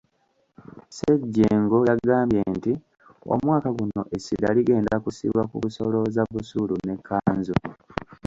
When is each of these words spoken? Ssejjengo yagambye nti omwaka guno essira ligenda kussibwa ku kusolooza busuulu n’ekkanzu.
Ssejjengo 0.89 1.77
yagambye 1.89 2.41
nti 2.55 2.73
omwaka 3.33 3.69
guno 3.77 4.01
essira 4.15 4.49
ligenda 4.57 4.95
kussibwa 5.03 5.43
ku 5.49 5.55
kusolooza 5.63 6.21
busuulu 6.33 6.73
n’ekkanzu. 6.85 7.55